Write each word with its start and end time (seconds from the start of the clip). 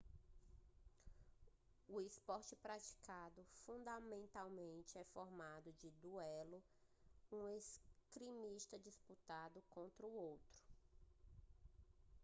o 1.87 2.01
esporte 2.01 2.55
é 2.55 2.57
praticado 2.57 3.45
fundamentalmente 3.67 4.97
em 4.97 5.03
formato 5.13 5.71
de 5.73 5.91
duelo 6.01 6.63
um 7.31 7.47
esgrimista 7.49 8.79
disputando 8.79 9.61
contra 9.69 10.07
outro 10.07 10.63